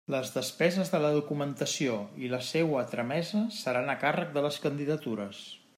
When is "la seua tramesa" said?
2.33-3.45